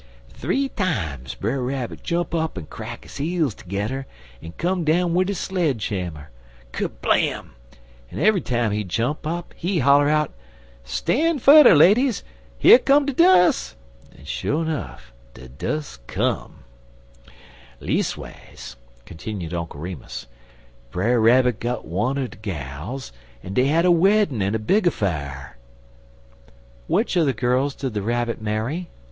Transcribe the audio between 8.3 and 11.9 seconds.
time he jump up, he holler out: "'Stan' fudder,